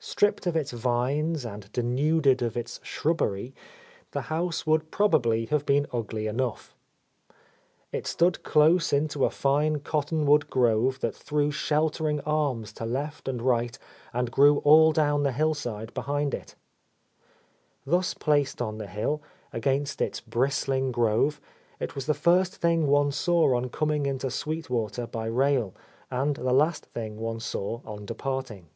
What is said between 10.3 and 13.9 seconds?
grove that threw sheltering arms to left and right